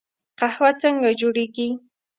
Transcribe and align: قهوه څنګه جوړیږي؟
قهوه 0.39 0.69
څنګه 0.81 1.09
جوړیږي؟ 1.19 1.67